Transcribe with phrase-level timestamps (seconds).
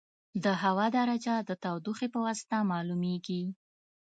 [0.43, 3.43] د هوا درجه د تودوخې په واسطه معلومېږي.